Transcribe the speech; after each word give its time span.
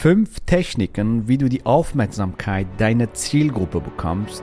Fünf 0.00 0.40
Techniken, 0.46 1.28
wie 1.28 1.36
du 1.36 1.50
die 1.50 1.66
Aufmerksamkeit 1.66 2.66
deiner 2.78 3.12
Zielgruppe 3.12 3.82
bekommst. 3.82 4.42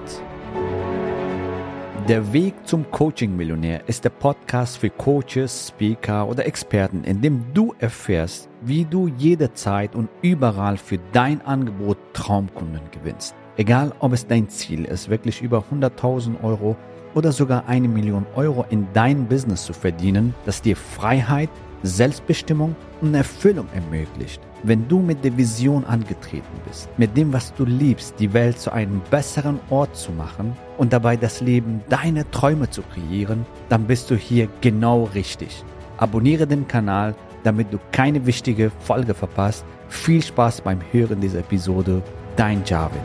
Der 2.08 2.32
Weg 2.32 2.54
zum 2.64 2.92
Coaching-Millionär 2.92 3.82
ist 3.90 4.04
der 4.04 4.12
Podcast 4.12 4.78
für 4.78 4.92
Coaches, 4.92 5.70
Speaker 5.70 6.28
oder 6.28 6.46
Experten, 6.46 7.04
in 7.04 7.22
dem 7.22 7.44
du 7.56 7.74
erfährst, 7.80 8.50
wie 8.62 8.86
du 8.86 9.08
jederzeit 9.08 9.96
und 9.96 10.10
überall 10.22 10.78
für 10.78 11.00
dein 11.12 11.42
Angebot 11.42 11.98
Traumkunden 12.14 12.92
gewinnst. 12.92 13.34
Egal, 13.56 13.94
ob 13.98 14.14
es 14.14 14.28
dein 14.28 14.50
Ziel 14.50 14.86
ist, 14.86 15.10
wirklich 15.10 15.42
über 15.42 15.64
100.000 15.72 16.44
Euro 16.44 16.76
oder 17.16 17.32
sogar 17.32 17.68
eine 17.68 17.88
Million 17.88 18.28
Euro 18.36 18.64
in 18.70 18.86
dein 18.94 19.28
Business 19.28 19.66
zu 19.66 19.74
verdienen, 19.74 20.36
das 20.46 20.62
dir 20.62 20.76
Freiheit, 20.76 21.50
Selbstbestimmung 21.82 22.76
und 23.02 23.16
Erfüllung 23.16 23.66
ermöglicht. 23.74 24.47
Wenn 24.64 24.88
du 24.88 25.00
mit 25.00 25.24
der 25.24 25.38
Vision 25.38 25.86
angetreten 25.86 26.60
bist, 26.68 26.90
mit 26.98 27.16
dem, 27.16 27.32
was 27.32 27.54
du 27.54 27.64
liebst, 27.64 28.16
die 28.20 28.34
Welt 28.34 28.60
zu 28.60 28.72
einem 28.72 29.02
besseren 29.12 29.60
Ort 29.70 29.96
zu 29.96 30.12
machen 30.12 30.58
und 30.80 30.92
dabei 30.94 31.16
das 31.16 31.42
Leben 31.42 31.82
deiner 31.90 32.30
Träume 32.32 32.68
zu 32.68 32.82
kreieren, 32.82 33.46
dann 33.70 33.84
bist 33.84 34.10
du 34.10 34.16
hier 34.16 34.48
genau 34.62 35.04
richtig. 35.14 35.64
Abonniere 35.98 36.48
den 36.48 36.68
Kanal, 36.68 37.14
damit 37.44 37.72
du 37.72 37.78
keine 37.92 38.26
wichtige 38.26 38.72
Folge 38.80 39.14
verpasst. 39.14 39.64
Viel 39.90 40.24
Spaß 40.24 40.62
beim 40.62 40.80
Hören 40.92 41.22
dieser 41.22 41.40
Episode. 41.40 42.02
Dein 42.36 42.64
Javid. 42.66 43.00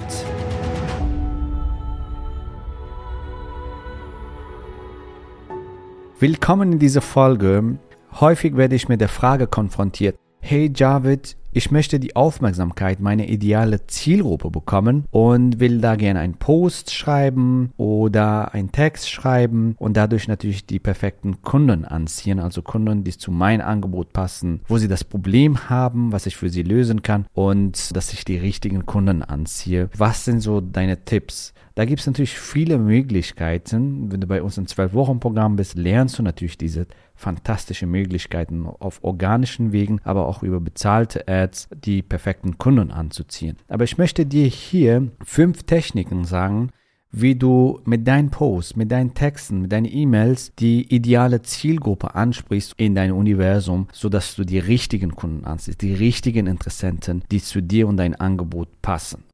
Willkommen 6.19 6.73
in 6.73 6.79
dieser 6.79 7.03
Folge. 7.03 7.79
Häufig 8.21 8.57
werde 8.57 8.75
ich 8.75 8.89
mit 8.89 9.03
der 9.03 9.09
Frage 9.11 9.47
konfrontiert, 9.47 10.17
hey 10.41 10.73
Javid, 10.75 11.37
ich 11.55 11.71
möchte 11.71 12.01
die 12.01 12.17
Aufmerksamkeit 12.17 13.01
meiner 13.01 13.29
ideale 13.29 13.87
Zielgruppe 13.87 14.51
bekommen 14.51 15.05
und 15.11 15.61
will 15.61 15.81
da 15.83 15.97
gerne 15.97 16.21
einen 16.21 16.35
Post 16.35 16.95
schreiben 16.95 17.73
oder 17.77 18.55
einen 18.55 18.73
Text 18.73 19.11
schreiben 19.11 19.75
und 19.79 19.97
dadurch 19.97 20.29
natürlich 20.29 20.65
die 20.65 20.79
perfekten 20.79 21.43
Kunden 21.43 21.85
anziehen, 21.85 22.41
also 22.41 22.63
Kunden, 22.63 23.05
die 23.05 23.17
zu 23.17 23.31
meinem 23.31 23.67
Angebot 23.67 24.15
passen, 24.15 24.63
wo 24.67 24.79
sie 24.79 24.89
das 24.89 25.05
Problem 25.05 25.69
haben, 25.69 26.11
was 26.11 26.25
ich 26.25 26.37
für 26.37 26.49
sie 26.49 26.63
lösen 26.63 27.03
kann 27.03 27.27
und 27.35 27.95
dass 27.95 28.15
ich 28.15 28.25
die 28.25 28.39
richtigen 28.39 28.87
Kunden 28.87 29.23
anziehe. 29.23 29.91
Was 29.97 30.25
sind 30.25 30.41
so 30.41 30.63
deine 30.63 31.05
Tipps? 31.05 31.53
Da 31.75 31.87
gibt 31.87 32.01
es 32.01 32.07
natürlich 32.07 32.39
viele 32.39 32.77
Möglichkeiten. 32.79 34.13
Wenn 34.13 34.21
du 34.21 34.27
bei 34.27 34.43
uns 34.43 34.59
im 34.59 34.67
12-Wochen-Programm 34.67 35.57
bist, 35.57 35.77
lernst 35.77 36.19
du 36.19 36.23
natürlich 36.23 36.59
diese 36.59 36.87
fantastische 37.15 37.87
Möglichkeiten 37.87 38.67
auf 38.67 39.03
organischen 39.03 39.73
Wegen, 39.73 40.01
aber 40.05 40.27
auch 40.27 40.43
über 40.43 40.61
bezahlte 40.61 41.27
Ads 41.43 41.69
die 41.85 42.03
perfekten 42.03 42.59
Kunden 42.59 42.91
anzuziehen. 42.91 43.57
Aber 43.69 43.85
ich 43.85 43.99
möchte 43.99 44.27
dir 44.27 44.47
hier 44.47 45.09
fünf 45.25 45.65
Techniken 45.65 46.25
sagen, 46.25 46.71
wie 47.13 47.35
du 47.35 47.81
mit 47.85 48.09
deinen 48.09 48.31
Posts, 48.31 48.77
mit 48.77 48.91
deinen 48.91 49.13
Texten, 49.13 49.61
mit 49.61 49.73
deinen 49.73 49.93
E-Mails 49.93 50.53
die 50.59 50.95
ideale 50.95 51.43
Zielgruppe 51.43 52.15
ansprichst 52.15 52.75
in 52.79 52.95
dein 52.95 53.13
Universum, 53.13 53.87
sodass 53.93 54.35
du 54.35 54.45
die 54.45 54.59
richtigen 54.59 55.15
Kunden 55.15 55.45
anziehst, 55.45 55.83
die 55.83 55.93
richtigen 55.93 56.47
Interessenten, 56.47 57.23
die 57.31 57.43
zu 57.43 57.61
dir 57.63 57.87
und 57.87 57.99
dein 57.99 58.15
Angebot 58.15 58.69
passen. 58.81 59.25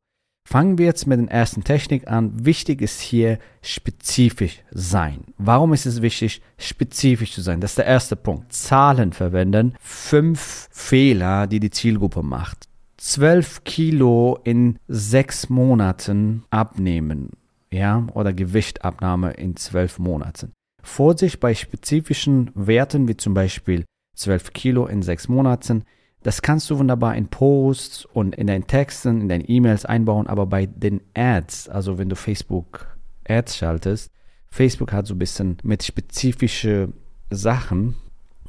Fangen 0.50 0.78
wir 0.78 0.86
jetzt 0.86 1.06
mit 1.06 1.20
der 1.20 1.30
ersten 1.30 1.62
Technik 1.62 2.08
an. 2.08 2.46
Wichtig 2.46 2.80
ist 2.80 3.02
hier 3.02 3.38
spezifisch 3.60 4.62
sein. 4.70 5.24
Warum 5.36 5.74
ist 5.74 5.84
es 5.84 6.00
wichtig, 6.00 6.40
spezifisch 6.56 7.32
zu 7.32 7.42
sein? 7.42 7.60
Das 7.60 7.72
ist 7.72 7.78
der 7.78 7.84
erste 7.84 8.16
Punkt. 8.16 8.50
Zahlen 8.54 9.12
verwenden. 9.12 9.74
Fünf 9.78 10.70
Fehler, 10.72 11.48
die 11.48 11.60
die 11.60 11.68
Zielgruppe 11.68 12.22
macht. 12.22 12.64
Zwölf 12.96 13.62
Kilo 13.64 14.38
in 14.42 14.78
sechs 14.88 15.50
Monaten 15.50 16.44
abnehmen. 16.48 17.32
Ja, 17.70 18.06
oder 18.14 18.32
Gewichtabnahme 18.32 19.32
in 19.32 19.54
zwölf 19.54 19.98
Monaten. 19.98 20.52
Vorsicht 20.82 21.40
bei 21.40 21.52
spezifischen 21.52 22.52
Werten, 22.54 23.06
wie 23.06 23.18
zum 23.18 23.34
Beispiel 23.34 23.84
zwölf 24.16 24.54
Kilo 24.54 24.86
in 24.86 25.02
sechs 25.02 25.28
Monaten 25.28 25.84
das 26.22 26.42
kannst 26.42 26.68
du 26.68 26.78
wunderbar 26.78 27.14
in 27.14 27.28
Posts 27.28 28.04
und 28.06 28.34
in 28.34 28.48
deinen 28.48 28.66
Texten, 28.66 29.20
in 29.20 29.28
deinen 29.28 29.44
E-Mails 29.46 29.84
einbauen, 29.84 30.26
aber 30.26 30.46
bei 30.46 30.66
den 30.66 31.00
Ads, 31.14 31.68
also 31.68 31.98
wenn 31.98 32.08
du 32.08 32.16
Facebook 32.16 32.98
Ads 33.28 33.56
schaltest, 33.56 34.10
Facebook 34.50 34.92
hat 34.92 35.06
so 35.06 35.14
ein 35.14 35.18
bisschen 35.18 35.58
mit 35.62 35.82
spezifische 35.84 36.92
Sachen, 37.30 37.94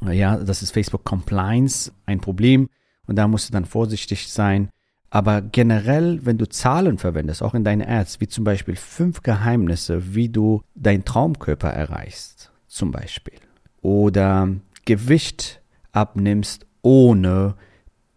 ja, 0.02 0.36
das 0.36 0.62
ist 0.62 0.72
Facebook 0.72 1.04
Compliance 1.04 1.92
ein 2.06 2.20
Problem 2.20 2.68
und 3.06 3.16
da 3.16 3.28
musst 3.28 3.48
du 3.48 3.52
dann 3.52 3.66
vorsichtig 3.66 4.28
sein. 4.28 4.70
Aber 5.10 5.42
generell, 5.42 6.24
wenn 6.24 6.38
du 6.38 6.48
Zahlen 6.48 6.96
verwendest, 6.96 7.42
auch 7.42 7.54
in 7.54 7.64
deinen 7.64 7.82
Ads, 7.82 8.20
wie 8.20 8.28
zum 8.28 8.44
Beispiel 8.44 8.76
fünf 8.76 9.22
Geheimnisse, 9.22 10.14
wie 10.14 10.28
du 10.28 10.62
deinen 10.74 11.04
Traumkörper 11.04 11.68
erreichst, 11.68 12.52
zum 12.68 12.92
Beispiel, 12.92 13.38
oder 13.82 14.48
Gewicht 14.84 15.60
abnimmst 15.92 16.66
ohne 16.82 17.54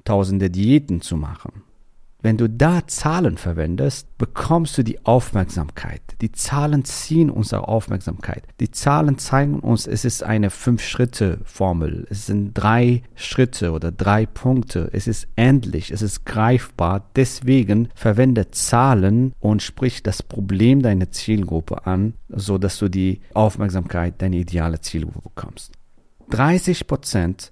tausende 0.04 0.50
Diäten 0.50 1.02
zu 1.02 1.18
machen. 1.18 1.64
Wenn 2.24 2.38
du 2.38 2.48
da 2.48 2.88
Zahlen 2.88 3.38
verwendest, 3.38 4.18
bekommst 4.18 4.78
du 4.78 4.84
die 4.84 5.06
Aufmerksamkeit. 5.06 6.02
Die 6.22 6.32
Zahlen 6.32 6.86
ziehen 6.86 7.30
unsere 7.30 7.68
Aufmerksamkeit. 7.68 8.44
Die 8.62 8.72
Zahlen 8.72 9.18
zeigen 9.18 9.60
uns, 9.60 9.88
es 9.88 10.06
ist 10.06 10.24
eine 10.24 10.50
Fünf-Schritte-Formel. 10.50 12.08
Es 12.10 12.28
sind 12.28 12.54
drei 12.54 13.04
Schritte 13.16 13.74
oder 13.74 13.92
drei 13.92 14.26
Punkte. 14.26 14.90
Es 14.94 15.06
ist 15.06 15.28
endlich, 15.36 15.92
es 15.92 16.02
ist 16.02 16.26
greifbar. 16.26 17.10
Deswegen 17.18 17.90
verwende 17.94 18.52
Zahlen 18.52 19.34
und 19.42 19.62
sprich 19.62 20.02
das 20.02 20.24
Problem 20.24 20.82
deiner 20.82 21.12
Zielgruppe 21.12 21.86
an, 21.86 22.14
so 22.30 22.58
dass 22.58 22.80
du 22.80 22.88
die 22.88 23.20
Aufmerksamkeit 23.34 24.22
deiner 24.22 24.38
ideale 24.38 24.80
Zielgruppe 24.80 25.24
bekommst. 25.24 25.74
30 26.30 26.88
Prozent 26.88 27.52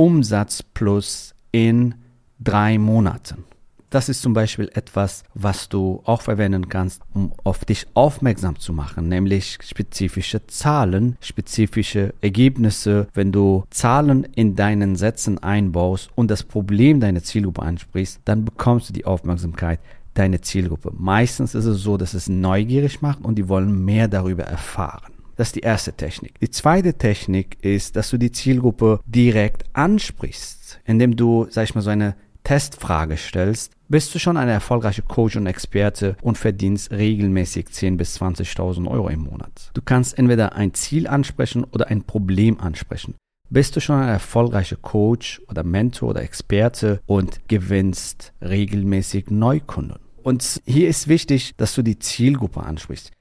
Umsatz 0.00 0.62
plus 0.62 1.34
in 1.52 1.94
drei 2.38 2.78
Monaten. 2.78 3.44
Das 3.90 4.08
ist 4.08 4.22
zum 4.22 4.32
Beispiel 4.32 4.70
etwas, 4.72 5.24
was 5.34 5.68
du 5.68 6.00
auch 6.04 6.22
verwenden 6.22 6.70
kannst, 6.70 7.02
um 7.12 7.32
auf 7.44 7.66
dich 7.66 7.86
aufmerksam 7.92 8.58
zu 8.58 8.72
machen, 8.72 9.10
nämlich 9.10 9.58
spezifische 9.62 10.46
Zahlen, 10.46 11.18
spezifische 11.20 12.14
Ergebnisse. 12.22 13.08
Wenn 13.12 13.30
du 13.30 13.64
Zahlen 13.68 14.24
in 14.24 14.56
deinen 14.56 14.96
Sätzen 14.96 15.36
einbaust 15.36 16.08
und 16.14 16.30
das 16.30 16.44
Problem 16.44 17.00
deiner 17.00 17.22
Zielgruppe 17.22 17.60
ansprichst, 17.60 18.20
dann 18.24 18.46
bekommst 18.46 18.88
du 18.88 18.94
die 18.94 19.04
Aufmerksamkeit 19.04 19.80
deiner 20.14 20.40
Zielgruppe. 20.40 20.92
Meistens 20.96 21.54
ist 21.54 21.66
es 21.66 21.82
so, 21.82 21.98
dass 21.98 22.14
es 22.14 22.26
neugierig 22.26 23.02
macht 23.02 23.22
und 23.22 23.34
die 23.34 23.50
wollen 23.50 23.84
mehr 23.84 24.08
darüber 24.08 24.44
erfahren. 24.44 25.12
Das 25.40 25.48
ist 25.48 25.56
die 25.56 25.60
erste 25.60 25.94
Technik. 25.94 26.38
Die 26.40 26.50
zweite 26.50 26.92
Technik 26.92 27.56
ist, 27.64 27.96
dass 27.96 28.10
du 28.10 28.18
die 28.18 28.30
Zielgruppe 28.30 29.00
direkt 29.06 29.64
ansprichst, 29.72 30.80
indem 30.84 31.16
du, 31.16 31.46
sag 31.48 31.64
ich 31.64 31.74
mal, 31.74 31.80
so 31.80 31.88
eine 31.88 32.14
Testfrage 32.44 33.16
stellst. 33.16 33.72
Bist 33.88 34.14
du 34.14 34.18
schon 34.18 34.36
ein 34.36 34.50
erfolgreicher 34.50 35.00
Coach 35.00 35.36
und 35.36 35.46
Experte 35.46 36.18
und 36.20 36.36
verdienst 36.36 36.90
regelmäßig 36.90 37.68
10.000 37.68 37.96
bis 37.96 38.20
20.000 38.20 38.86
Euro 38.86 39.08
im 39.08 39.20
Monat? 39.20 39.70
Du 39.72 39.80
kannst 39.80 40.18
entweder 40.18 40.56
ein 40.56 40.74
Ziel 40.74 41.06
ansprechen 41.06 41.64
oder 41.64 41.86
ein 41.86 42.02
Problem 42.02 42.60
ansprechen. 42.60 43.14
Bist 43.48 43.74
du 43.74 43.80
schon 43.80 43.96
ein 43.96 44.10
erfolgreicher 44.10 44.76
Coach 44.76 45.40
oder 45.48 45.64
Mentor 45.64 46.10
oder 46.10 46.22
Experte 46.22 47.00
und 47.06 47.48
gewinnst 47.48 48.34
regelmäßig 48.42 49.30
Neukunden? 49.30 50.00
Und 50.22 50.60
hier 50.66 50.90
ist 50.90 51.08
wichtig, 51.08 51.54
dass 51.56 51.74
du 51.74 51.80
die 51.80 51.98
Zielgruppe 51.98 52.60
ansprichst. 52.62 53.12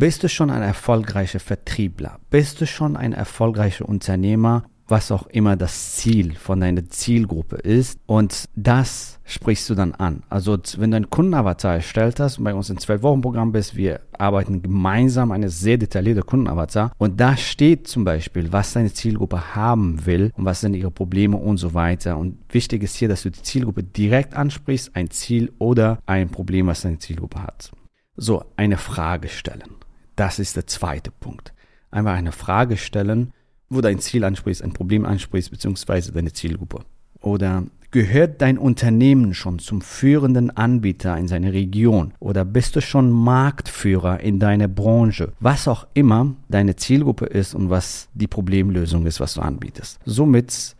Bist 0.00 0.22
du 0.22 0.28
schon 0.28 0.50
ein 0.50 0.62
erfolgreicher 0.62 1.40
Vertriebler? 1.40 2.20
Bist 2.30 2.60
du 2.60 2.66
schon 2.68 2.96
ein 2.96 3.12
erfolgreicher 3.12 3.88
Unternehmer? 3.88 4.62
Was 4.86 5.10
auch 5.10 5.26
immer 5.26 5.56
das 5.56 5.96
Ziel 5.96 6.36
von 6.36 6.60
deiner 6.60 6.88
Zielgruppe 6.88 7.56
ist. 7.56 7.98
Und 8.06 8.44
das 8.54 9.18
sprichst 9.24 9.68
du 9.68 9.74
dann 9.74 9.96
an. 9.96 10.22
Also 10.28 10.56
wenn 10.76 10.92
du 10.92 10.98
einen 10.98 11.10
Kundenavatar 11.10 11.74
erstellt 11.74 12.20
hast 12.20 12.38
und 12.38 12.44
bei 12.44 12.54
uns 12.54 12.70
im 12.70 12.76
12-Wochen-Programm 12.76 13.50
bist, 13.50 13.74
wir 13.74 14.02
arbeiten 14.16 14.62
gemeinsam 14.62 15.32
eine 15.32 15.48
sehr 15.48 15.78
detaillierte 15.78 16.22
Kundenavatar. 16.22 16.92
Und 16.96 17.18
da 17.20 17.36
steht 17.36 17.88
zum 17.88 18.04
Beispiel, 18.04 18.52
was 18.52 18.74
deine 18.74 18.92
Zielgruppe 18.92 19.56
haben 19.56 20.06
will 20.06 20.30
und 20.36 20.44
was 20.44 20.60
sind 20.60 20.74
ihre 20.74 20.92
Probleme 20.92 21.38
und 21.38 21.56
so 21.56 21.74
weiter. 21.74 22.18
Und 22.18 22.38
wichtig 22.50 22.84
ist 22.84 22.94
hier, 22.94 23.08
dass 23.08 23.24
du 23.24 23.32
die 23.32 23.42
Zielgruppe 23.42 23.82
direkt 23.82 24.34
ansprichst, 24.34 24.94
ein 24.94 25.10
Ziel 25.10 25.50
oder 25.58 25.98
ein 26.06 26.28
Problem, 26.28 26.68
was 26.68 26.82
deine 26.82 27.00
Zielgruppe 27.00 27.42
hat. 27.42 27.72
So, 28.14 28.44
eine 28.56 28.76
Frage 28.76 29.26
stellen. 29.28 29.77
Das 30.18 30.40
ist 30.40 30.56
der 30.56 30.66
zweite 30.66 31.12
Punkt. 31.12 31.52
Einfach 31.92 32.14
eine 32.14 32.32
Frage 32.32 32.76
stellen, 32.76 33.32
wo 33.68 33.80
dein 33.80 34.00
Ziel 34.00 34.24
ansprichst, 34.24 34.64
ein 34.64 34.72
Problem 34.72 35.06
ansprichst, 35.06 35.52
beziehungsweise 35.52 36.10
deine 36.10 36.32
Zielgruppe. 36.32 36.80
Oder 37.20 37.62
gehört 37.92 38.42
dein 38.42 38.58
Unternehmen 38.58 39.32
schon 39.32 39.60
zum 39.60 39.80
führenden 39.80 40.50
Anbieter 40.50 41.16
in 41.16 41.28
seiner 41.28 41.52
Region? 41.52 42.14
Oder 42.18 42.44
bist 42.44 42.74
du 42.74 42.80
schon 42.80 43.12
Marktführer 43.12 44.18
in 44.18 44.40
deiner 44.40 44.66
Branche? 44.66 45.34
Was 45.38 45.68
auch 45.68 45.86
immer 45.94 46.34
deine 46.48 46.74
Zielgruppe 46.74 47.26
ist 47.26 47.54
und 47.54 47.70
was 47.70 48.08
die 48.12 48.26
Problemlösung 48.26 49.06
ist, 49.06 49.20
was 49.20 49.34
du 49.34 49.40
anbietest. 49.40 50.00
Somit 50.04 50.74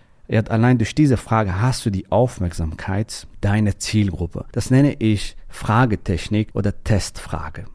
allein 0.49 0.79
durch 0.79 0.97
diese 0.97 1.17
Frage 1.17 1.61
hast 1.61 1.87
du 1.87 1.91
die 1.91 2.11
Aufmerksamkeit 2.11 3.29
deiner 3.41 3.79
Zielgruppe. 3.79 4.47
Das 4.51 4.73
nenne 4.73 4.95
ich 4.99 5.37
Fragetechnik 5.47 6.49
oder 6.55 6.83
Testfrage. 6.83 7.67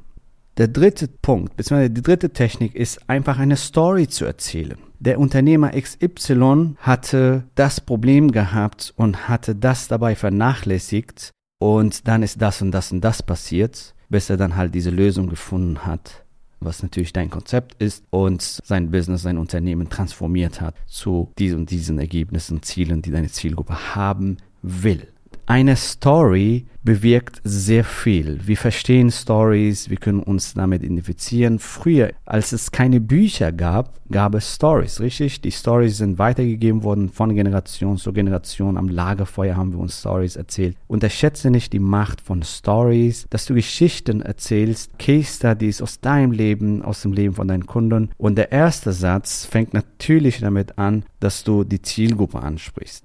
Der 0.58 0.68
dritte 0.68 1.08
Punkt, 1.08 1.58
beziehungsweise 1.58 1.90
die 1.90 2.04
dritte 2.04 2.30
Technik 2.30 2.76
ist 2.76 3.10
einfach 3.10 3.40
eine 3.40 3.56
Story 3.56 4.08
zu 4.08 4.26
erzählen. 4.26 4.78
Der 5.00 5.20
Unternehmer 5.20 5.72
XY 5.72 6.76
hatte 6.78 7.46
das 7.56 7.82
Problem 7.82 8.32
gehabt 8.32 8.94
und 8.96 9.28
hatte 9.28 9.56
das 9.56 9.88
dabei 9.88 10.16
vernachlässigt 10.16 11.32
und 11.60 12.08
dann 12.08 12.22
ist 12.22 12.40
das 12.40 12.62
und 12.62 12.70
das 12.70 12.92
und 12.92 13.02
das 13.02 13.24
passiert, 13.24 13.96
bis 14.10 14.30
er 14.30 14.38
dann 14.38 14.56
halt 14.56 14.76
diese 14.76 14.92
Lösung 14.92 15.28
gefunden 15.28 15.88
hat, 15.88 16.24
was 16.60 16.84
natürlich 16.84 17.14
dein 17.14 17.32
Konzept 17.32 17.82
ist 17.82 18.04
und 18.12 18.44
sein 18.44 18.92
Business, 18.92 19.24
sein 19.24 19.40
Unternehmen 19.40 19.90
transformiert 19.90 20.62
hat 20.62 20.76
zu 20.86 21.32
diesen 21.40 21.62
und 21.62 21.72
diesen 21.72 21.98
Ergebnissen, 21.98 22.62
Zielen, 22.62 23.02
die 23.02 23.12
deine 23.12 23.30
Zielgruppe 23.30 23.96
haben 23.96 24.38
will. 24.62 25.08
Eine 25.46 25.76
Story 25.76 26.66
bewirkt 26.84 27.42
sehr 27.44 27.84
viel. 27.84 28.40
Wir 28.46 28.58
verstehen 28.58 29.10
Stories, 29.10 29.90
wir 29.90 29.98
können 29.98 30.22
uns 30.22 30.54
damit 30.54 30.84
identifizieren. 30.84 31.60
Früher, 31.60 32.12
als 32.26 32.52
es 32.52 32.72
keine 32.72 33.00
Bücher 33.00 33.52
gab, 33.52 34.00
gab 34.10 34.36
es 34.36 34.56
Stories, 34.56 35.00
richtig? 35.00 35.42
Die 35.42 35.52
Stories 35.52 35.98
sind 35.98 36.18
weitergegeben 36.18 36.84
worden 36.84 37.10
von 37.10 37.34
Generation 37.36 37.98
zu 37.98 38.12
Generation. 38.14 38.78
Am 38.78 38.90
Lagerfeuer 38.90 39.56
haben 39.56 39.72
wir 39.72 39.80
uns 39.80 40.00
Stories 40.00 40.36
erzählt. 40.36 40.78
Unterschätze 40.88 41.50
nicht 41.50 41.74
die 41.74 41.80
Macht 41.80 42.22
von 42.22 42.44
Stories, 42.44 43.28
dass 43.30 43.46
du 43.46 43.54
Geschichten 43.54 44.22
erzählst, 44.22 44.98
Case 45.00 45.38
Studies 45.38 45.82
aus 45.82 46.02
deinem 46.02 46.32
Leben, 46.32 46.82
aus 46.82 47.02
dem 47.02 47.14
Leben 47.14 47.36
von 47.36 47.48
deinen 47.48 47.66
Kunden. 47.66 48.10
Und 48.18 48.38
der 48.38 48.52
erste 48.52 48.92
Satz 48.92 49.46
fängt 49.46 49.74
natürlich 49.74 50.40
damit 50.40 50.78
an, 50.78 51.06
dass 51.20 51.44
du 51.44 51.64
die 51.64 51.82
Zielgruppe 51.82 52.40
ansprichst. 52.40 53.04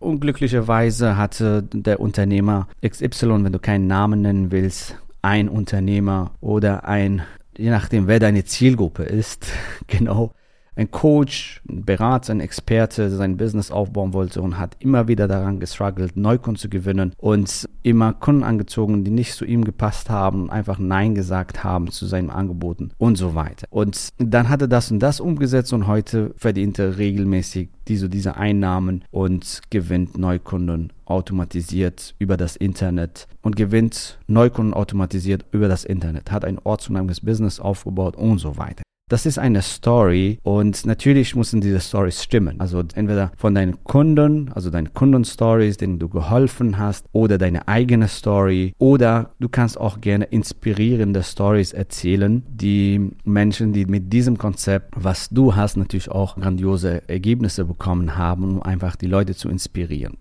Unglücklicherweise 0.00 1.18
hatte 1.18 1.62
der 1.62 2.00
Unternehmer 2.00 2.68
XY, 2.82 3.44
wenn 3.44 3.52
du 3.52 3.58
keinen 3.58 3.86
Namen 3.86 4.22
nennen 4.22 4.50
willst, 4.50 4.96
ein 5.20 5.50
Unternehmer 5.50 6.32
oder 6.40 6.88
ein, 6.88 7.22
je 7.56 7.68
nachdem, 7.68 8.06
wer 8.06 8.18
deine 8.18 8.44
Zielgruppe 8.44 9.02
ist, 9.02 9.46
genau, 9.86 10.32
ein 10.80 10.90
Coach, 10.90 11.60
ein 11.68 11.84
Berater, 11.84 12.32
ein 12.32 12.40
Experte 12.40 13.10
sein 13.10 13.36
Business 13.36 13.70
aufbauen 13.70 14.14
wollte 14.14 14.40
und 14.40 14.58
hat 14.58 14.76
immer 14.78 15.08
wieder 15.08 15.28
daran 15.28 15.60
gestruggelt, 15.60 16.16
Neukunden 16.16 16.58
zu 16.58 16.70
gewinnen 16.70 17.12
und 17.18 17.68
immer 17.82 18.14
Kunden 18.14 18.42
angezogen, 18.42 19.04
die 19.04 19.10
nicht 19.10 19.34
zu 19.34 19.44
ihm 19.44 19.64
gepasst 19.64 20.08
haben, 20.08 20.50
einfach 20.50 20.78
Nein 20.78 21.14
gesagt 21.14 21.64
haben 21.64 21.90
zu 21.90 22.06
seinen 22.06 22.30
Angeboten 22.30 22.92
und 22.96 23.16
so 23.16 23.34
weiter. 23.34 23.66
Und 23.68 24.08
dann 24.16 24.48
hat 24.48 24.62
er 24.62 24.68
das 24.68 24.90
und 24.90 25.00
das 25.00 25.20
umgesetzt 25.20 25.74
und 25.74 25.86
heute 25.86 26.32
verdient 26.36 26.78
er 26.78 26.96
regelmäßig 26.96 27.68
diese, 27.86 28.08
diese 28.08 28.38
Einnahmen 28.38 29.04
und 29.10 29.60
gewinnt 29.68 30.16
Neukunden 30.16 30.94
automatisiert 31.04 32.14
über 32.18 32.38
das 32.38 32.56
Internet 32.56 33.28
und 33.42 33.54
gewinnt 33.54 34.18
Neukunden 34.28 34.72
automatisiert 34.72 35.44
über 35.52 35.68
das 35.68 35.84
Internet, 35.84 36.32
hat 36.32 36.46
ein 36.46 36.58
ortsunabhängiges 36.58 37.20
Business 37.20 37.60
aufgebaut 37.60 38.16
und 38.16 38.38
so 38.38 38.56
weiter. 38.56 38.82
Das 39.10 39.26
ist 39.26 39.40
eine 39.40 39.60
Story 39.60 40.38
und 40.44 40.86
natürlich 40.86 41.34
müssen 41.34 41.60
diese 41.60 41.80
Stories 41.80 42.22
stimmen. 42.22 42.60
Also 42.60 42.84
entweder 42.94 43.32
von 43.36 43.56
deinen 43.56 43.82
Kunden, 43.82 44.52
also 44.52 44.70
deine 44.70 44.88
Kundenstories, 44.90 45.76
denen 45.78 45.98
du 45.98 46.08
geholfen 46.08 46.78
hast, 46.78 47.06
oder 47.10 47.36
deine 47.36 47.66
eigene 47.66 48.06
Story, 48.06 48.72
oder 48.78 49.32
du 49.40 49.48
kannst 49.48 49.80
auch 49.80 50.00
gerne 50.00 50.26
inspirierende 50.26 51.24
Stories 51.24 51.72
erzählen, 51.72 52.44
die 52.48 53.10
Menschen, 53.24 53.72
die 53.72 53.84
mit 53.84 54.12
diesem 54.12 54.38
Konzept, 54.38 54.94
was 54.96 55.28
du 55.28 55.56
hast, 55.56 55.76
natürlich 55.76 56.08
auch 56.08 56.36
grandiose 56.36 57.02
Ergebnisse 57.08 57.64
bekommen 57.64 58.16
haben, 58.16 58.44
um 58.44 58.62
einfach 58.62 58.94
die 58.94 59.08
Leute 59.08 59.34
zu 59.34 59.48
inspirieren. 59.48 60.18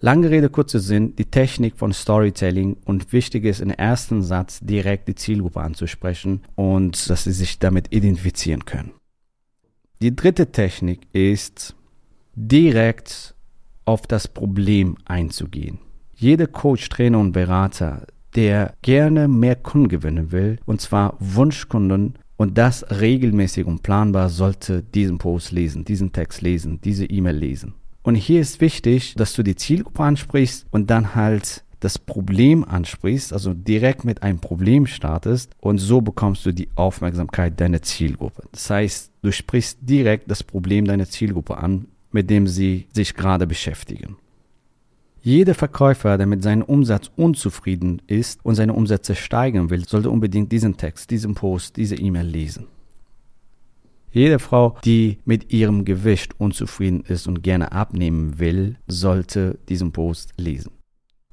Lange 0.00 0.30
Rede, 0.30 0.48
kurzer 0.48 0.78
Sinn, 0.78 1.16
die 1.16 1.24
Technik 1.24 1.76
von 1.76 1.92
Storytelling 1.92 2.76
und 2.84 3.12
wichtig 3.12 3.44
ist 3.44 3.60
im 3.60 3.70
ersten 3.70 4.22
Satz 4.22 4.60
direkt 4.60 5.08
die 5.08 5.16
Zielgruppe 5.16 5.60
anzusprechen 5.60 6.42
und 6.54 7.10
dass 7.10 7.24
sie 7.24 7.32
sich 7.32 7.58
damit 7.58 7.92
identifizieren 7.92 8.64
können. 8.64 8.92
Die 10.00 10.14
dritte 10.14 10.52
Technik 10.52 11.00
ist 11.12 11.74
direkt 12.36 13.34
auf 13.86 14.06
das 14.06 14.28
Problem 14.28 14.96
einzugehen. 15.04 15.78
Jeder 16.14 16.46
Coach, 16.46 16.88
Trainer 16.88 17.18
und 17.18 17.32
Berater, 17.32 18.06
der 18.36 18.74
gerne 18.82 19.26
mehr 19.26 19.56
Kunden 19.56 19.88
gewinnen 19.88 20.30
will, 20.30 20.60
und 20.64 20.80
zwar 20.80 21.16
Wunschkunden, 21.18 22.14
und 22.36 22.56
das 22.56 22.88
regelmäßig 22.88 23.66
und 23.66 23.82
planbar, 23.82 24.28
sollte 24.28 24.84
diesen 24.84 25.18
Post 25.18 25.50
lesen, 25.50 25.84
diesen 25.84 26.12
Text 26.12 26.40
lesen, 26.40 26.80
diese 26.80 27.04
E-Mail 27.04 27.36
lesen. 27.36 27.74
Und 28.08 28.14
hier 28.14 28.40
ist 28.40 28.62
wichtig, 28.62 29.16
dass 29.16 29.34
du 29.34 29.42
die 29.42 29.54
Zielgruppe 29.54 30.02
ansprichst 30.02 30.64
und 30.70 30.88
dann 30.88 31.14
halt 31.14 31.62
das 31.80 31.98
Problem 31.98 32.64
ansprichst, 32.64 33.34
also 33.34 33.52
direkt 33.52 34.06
mit 34.06 34.22
einem 34.22 34.38
Problem 34.38 34.86
startest 34.86 35.52
und 35.60 35.76
so 35.76 36.00
bekommst 36.00 36.46
du 36.46 36.52
die 36.52 36.70
Aufmerksamkeit 36.74 37.60
deiner 37.60 37.82
Zielgruppe. 37.82 38.44
Das 38.50 38.70
heißt, 38.70 39.12
du 39.20 39.30
sprichst 39.30 39.80
direkt 39.82 40.30
das 40.30 40.42
Problem 40.42 40.86
deiner 40.86 41.04
Zielgruppe 41.04 41.58
an, 41.58 41.84
mit 42.10 42.30
dem 42.30 42.46
sie 42.46 42.86
sich 42.94 43.12
gerade 43.12 43.46
beschäftigen. 43.46 44.16
Jeder 45.20 45.54
Verkäufer, 45.54 46.16
der 46.16 46.26
mit 46.26 46.42
seinem 46.42 46.62
Umsatz 46.62 47.10
unzufrieden 47.14 48.00
ist 48.06 48.42
und 48.42 48.54
seine 48.54 48.72
Umsätze 48.72 49.16
steigern 49.16 49.68
will, 49.68 49.86
sollte 49.86 50.08
unbedingt 50.08 50.50
diesen 50.50 50.78
Text, 50.78 51.10
diesen 51.10 51.34
Post, 51.34 51.76
diese 51.76 51.96
E-Mail 51.96 52.26
lesen. 52.26 52.68
Jede 54.10 54.38
Frau, 54.38 54.76
die 54.84 55.18
mit 55.24 55.52
ihrem 55.52 55.84
Gewicht 55.84 56.40
unzufrieden 56.40 57.02
ist 57.06 57.26
und 57.26 57.42
gerne 57.42 57.72
abnehmen 57.72 58.38
will, 58.38 58.76
sollte 58.86 59.58
diesen 59.68 59.92
Post 59.92 60.32
lesen. 60.36 60.72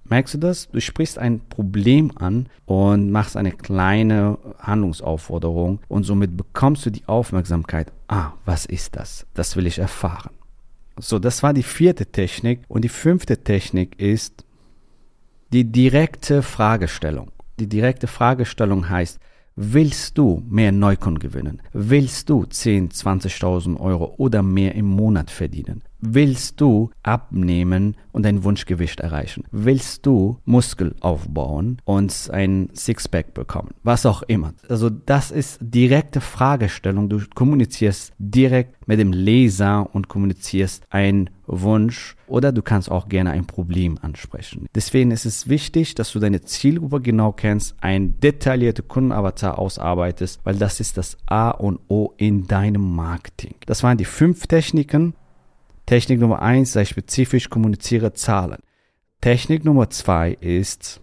Merkst 0.07 0.35
du 0.35 0.37
das? 0.37 0.69
Du 0.69 0.79
sprichst 0.79 1.17
ein 1.17 1.39
Problem 1.49 2.11
an 2.15 2.47
und 2.65 3.09
machst 3.09 3.37
eine 3.37 3.51
kleine 3.51 4.37
Handlungsaufforderung 4.59 5.79
und 5.87 6.03
somit 6.03 6.37
bekommst 6.37 6.85
du 6.85 6.91
die 6.91 7.07
Aufmerksamkeit. 7.07 7.91
Ah, 8.07 8.33
was 8.45 8.65
ist 8.65 8.95
das? 8.95 9.25
Das 9.33 9.55
will 9.55 9.65
ich 9.65 9.79
erfahren. 9.79 10.29
So, 10.99 11.17
das 11.17 11.41
war 11.41 11.53
die 11.53 11.63
vierte 11.63 12.05
Technik 12.05 12.61
und 12.67 12.83
die 12.83 12.89
fünfte 12.89 13.43
Technik 13.43 13.99
ist 13.99 14.45
die 15.51 15.71
direkte 15.71 16.43
Fragestellung. 16.43 17.31
Die 17.59 17.67
direkte 17.67 18.07
Fragestellung 18.07 18.89
heißt, 18.89 19.19
Willst 19.57 20.17
du 20.17 20.43
mehr 20.49 20.73
Neukunden 20.73 21.19
gewinnen? 21.19 21.61
Willst 21.71 22.29
du 22.29 22.43
10, 22.43 22.89
20.000 22.89 23.79
Euro 23.79 24.13
oder 24.17 24.43
mehr 24.43 24.75
im 24.75 24.85
Monat 24.85 25.31
verdienen? 25.31 25.81
Willst 26.07 26.61
du 26.61 26.91
abnehmen 27.03 27.95
und 28.11 28.23
dein 28.23 28.43
Wunschgewicht 28.43 28.99
erreichen? 28.99 29.43
Willst 29.51 30.05
du 30.05 30.37
Muskel 30.45 30.95
aufbauen 31.01 31.81
und 31.83 32.29
ein 32.31 32.69
Sixpack 32.75 33.33
bekommen? 33.33 33.71
Was 33.83 34.05
auch 34.05 34.21
immer. 34.23 34.53
Also 34.69 34.89
das 34.89 35.31
ist 35.31 35.57
direkte 35.61 36.21
Fragestellung. 36.21 37.09
Du 37.09 37.21
kommunizierst 37.33 38.13
direkt 38.19 38.87
mit 38.87 38.99
dem 38.99 39.11
Leser 39.11 39.89
und 39.93 40.07
kommunizierst 40.07 40.83
einen 40.89 41.29
Wunsch 41.47 42.15
oder 42.27 42.51
du 42.51 42.61
kannst 42.61 42.89
auch 42.89 43.07
gerne 43.07 43.31
ein 43.31 43.45
Problem 43.45 43.97
ansprechen. 44.01 44.67
Deswegen 44.73 45.11
ist 45.11 45.25
es 45.25 45.47
wichtig, 45.47 45.95
dass 45.95 46.11
du 46.11 46.19
deine 46.19 46.41
Zielgruppe 46.41 47.01
genau 47.01 47.31
kennst, 47.31 47.75
ein 47.81 48.19
detaillierte 48.19 48.83
Kundenavatar 48.83 49.59
ausarbeitest, 49.59 50.39
weil 50.43 50.55
das 50.55 50.79
ist 50.79 50.97
das 50.97 51.17
A 51.25 51.49
und 51.49 51.79
O 51.87 52.13
in 52.17 52.47
deinem 52.47 52.95
Marketing. 52.95 53.55
Das 53.65 53.83
waren 53.83 53.97
die 53.97 54.05
fünf 54.05 54.47
Techniken, 54.47 55.13
Technik 55.85 56.19
Nummer 56.19 56.41
eins, 56.41 56.73
sei 56.73 56.85
spezifisch, 56.85 57.49
kommuniziere 57.49 58.13
Zahlen. 58.13 58.59
Technik 59.21 59.65
Nummer 59.65 59.89
zwei 59.89 60.31
ist, 60.31 61.01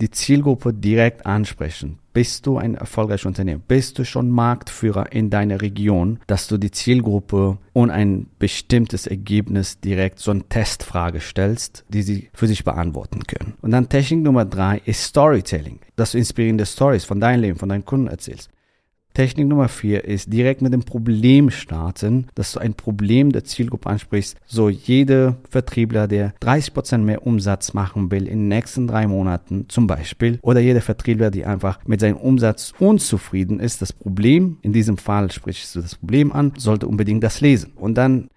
die 0.00 0.10
Zielgruppe 0.10 0.72
direkt 0.72 1.26
ansprechen. 1.26 1.98
Bist 2.12 2.46
du 2.46 2.58
ein 2.58 2.74
erfolgreiches 2.74 3.26
Unternehmen? 3.26 3.62
Bist 3.66 3.98
du 3.98 4.04
schon 4.04 4.30
Marktführer 4.30 5.12
in 5.12 5.30
deiner 5.30 5.62
Region, 5.62 6.18
dass 6.26 6.48
du 6.48 6.58
die 6.58 6.70
Zielgruppe 6.70 7.58
und 7.72 7.90
ein 7.90 8.26
bestimmtes 8.38 9.06
Ergebnis 9.06 9.78
direkt 9.80 10.18
so 10.18 10.32
eine 10.32 10.48
Testfrage 10.48 11.20
stellst, 11.20 11.84
die 11.88 12.02
sie 12.02 12.30
für 12.32 12.46
sich 12.46 12.64
beantworten 12.64 13.24
können? 13.24 13.54
Und 13.62 13.70
dann 13.70 13.88
Technik 13.88 14.22
Nummer 14.22 14.44
drei 14.44 14.82
ist 14.84 15.04
Storytelling, 15.04 15.80
dass 15.96 16.12
du 16.12 16.18
inspirierende 16.18 16.66
Stories 16.66 17.04
von 17.04 17.20
deinem 17.20 17.42
Leben, 17.42 17.58
von 17.58 17.68
deinen 17.68 17.84
Kunden 17.84 18.08
erzählst. 18.08 18.50
Technik 19.14 19.48
Nummer 19.48 19.68
vier 19.68 20.04
ist 20.04 20.32
direkt 20.32 20.62
mit 20.62 20.72
dem 20.72 20.84
Problem 20.84 21.50
starten, 21.50 22.28
dass 22.34 22.52
du 22.52 22.60
ein 22.60 22.74
Problem 22.74 23.32
der 23.32 23.44
Zielgruppe 23.44 23.88
ansprichst. 23.88 24.36
So 24.46 24.68
jede 24.68 25.36
Vertriebler, 25.48 26.06
der 26.06 26.34
30 26.40 26.74
Prozent 26.74 27.04
mehr 27.04 27.26
Umsatz 27.26 27.74
machen 27.74 28.10
will 28.10 28.26
in 28.26 28.38
den 28.38 28.48
nächsten 28.48 28.86
drei 28.86 29.06
Monaten 29.06 29.66
zum 29.68 29.86
Beispiel, 29.86 30.38
oder 30.42 30.60
jeder 30.60 30.80
Vertriebler, 30.80 31.30
der 31.30 31.48
einfach 31.48 31.80
mit 31.86 32.00
seinem 32.00 32.16
Umsatz 32.16 32.72
unzufrieden 32.78 33.60
ist, 33.60 33.82
das 33.82 33.92
Problem, 33.92 34.58
in 34.62 34.72
diesem 34.72 34.96
Fall 34.96 35.30
sprichst 35.30 35.74
du 35.74 35.80
das 35.80 35.96
Problem 35.96 36.32
an, 36.32 36.52
sollte 36.56 36.86
unbedingt 36.86 37.24
das 37.24 37.40
lesen. 37.40 37.72
Und 37.74 37.96
dann 37.96 38.28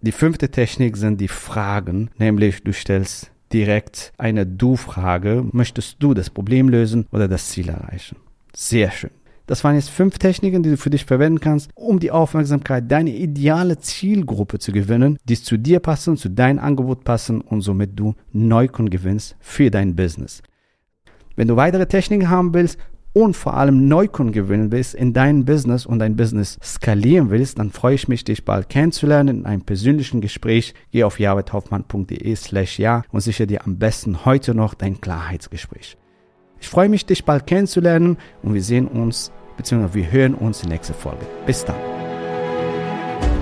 die 0.00 0.12
fünfte 0.12 0.50
Technik 0.50 0.96
sind 0.96 1.20
die 1.20 1.28
Fragen, 1.28 2.10
nämlich 2.18 2.62
du 2.64 2.72
stellst 2.72 3.30
direkt 3.52 4.12
eine 4.18 4.46
Du-Frage. 4.46 5.44
Möchtest 5.52 5.96
du 6.00 6.14
das 6.14 6.30
Problem 6.30 6.68
lösen 6.68 7.06
oder 7.12 7.28
das 7.28 7.50
Ziel 7.50 7.68
erreichen? 7.68 8.16
Sehr 8.54 8.90
schön. 8.90 9.10
Das 9.46 9.64
waren 9.64 9.74
jetzt 9.74 9.90
fünf 9.90 10.18
Techniken, 10.18 10.62
die 10.62 10.70
du 10.70 10.76
für 10.76 10.90
dich 10.90 11.04
verwenden 11.04 11.40
kannst, 11.40 11.70
um 11.74 11.98
die 11.98 12.10
Aufmerksamkeit 12.10 12.90
deiner 12.90 13.10
ideale 13.10 13.78
Zielgruppe 13.78 14.58
zu 14.58 14.72
gewinnen, 14.72 15.18
die 15.24 15.36
zu 15.36 15.56
dir 15.56 15.80
passen, 15.80 16.16
zu 16.16 16.28
deinem 16.28 16.60
Angebot 16.60 17.04
passen 17.04 17.40
und 17.40 17.60
somit 17.62 17.98
du 17.98 18.14
Neukunden 18.32 18.90
gewinnst 18.90 19.36
für 19.40 19.70
dein 19.70 19.96
Business. 19.96 20.42
Wenn 21.34 21.48
du 21.48 21.56
weitere 21.56 21.86
Techniken 21.86 22.30
haben 22.30 22.54
willst 22.54 22.78
und 23.14 23.36
vor 23.36 23.54
allem 23.54 23.88
Neukunden 23.88 24.32
gewinnen 24.32 24.72
willst 24.72 24.94
in 24.94 25.12
deinem 25.12 25.44
Business 25.44 25.86
und 25.86 25.98
dein 25.98 26.16
Business 26.16 26.58
skalieren 26.62 27.30
willst, 27.30 27.58
dann 27.58 27.70
freue 27.70 27.94
ich 27.94 28.08
mich, 28.08 28.24
dich 28.24 28.44
bald 28.44 28.68
kennenzulernen 28.68 29.38
in 29.38 29.46
einem 29.46 29.62
persönlichen 29.62 30.20
Gespräch. 30.20 30.74
Geh 30.92 31.04
auf 31.04 31.18
javethoffmann.de 31.18 32.34
slash 32.36 32.78
ja 32.78 33.02
und 33.10 33.20
sichere 33.20 33.46
dir 33.46 33.64
am 33.64 33.78
besten 33.78 34.24
heute 34.24 34.54
noch 34.54 34.74
dein 34.74 35.00
Klarheitsgespräch. 35.00 35.96
Ich 36.62 36.68
freue 36.68 36.88
mich, 36.88 37.04
dich 37.04 37.24
bald 37.24 37.48
kennenzulernen 37.48 38.16
und 38.44 38.54
wir 38.54 38.62
sehen 38.62 38.86
uns 38.86 39.32
bzw. 39.56 39.94
wir 39.94 40.12
hören 40.12 40.34
uns 40.34 40.62
in 40.62 40.68
der 40.68 40.78
nächsten 40.78 40.94
Folge. 40.94 41.26
Bis 41.44 41.64
dann. 41.64 41.74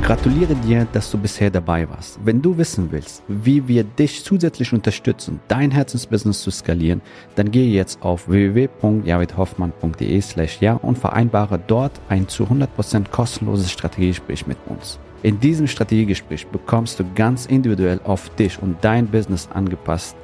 Gratuliere 0.03 0.55
dir, 0.55 0.87
dass 0.91 1.11
du 1.11 1.19
bisher 1.19 1.51
dabei 1.51 1.87
warst. 1.91 2.19
Wenn 2.25 2.41
du 2.41 2.57
wissen 2.57 2.91
willst, 2.91 3.23
wie 3.29 3.69
wir 3.69 3.85
dich 3.85 4.25
zusätzlich 4.25 4.73
unterstützen, 4.73 5.39
dein 5.49 5.71
Herzensbusiness 5.71 6.41
zu 6.41 6.51
skalieren, 6.51 7.03
dann 7.37 7.51
gehe 7.51 7.71
jetzt 7.71 8.03
auf 8.03 8.27
www.javidhoffmann.de 8.27 10.21
slash 10.23 10.63
ja 10.63 10.73
und 10.77 10.97
vereinbare 10.97 11.61
dort 11.65 11.93
ein 12.09 12.27
zu 12.27 12.45
100% 12.45 13.11
kostenloses 13.11 13.71
Strategiegespräch 13.71 14.47
mit 14.47 14.57
uns. 14.67 14.99
In 15.23 15.39
diesem 15.39 15.67
Strategiegespräch 15.67 16.47
bekommst 16.47 16.99
du 16.99 17.05
ganz 17.15 17.45
individuell 17.45 18.01
auf 18.03 18.31
dich 18.37 18.61
und 18.63 18.79
dein 18.81 19.09
Business 19.09 19.47
angepasst 19.53 20.17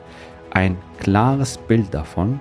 ein 0.50 0.78
klares 0.98 1.58
Bild 1.58 1.92
davon, 1.92 2.40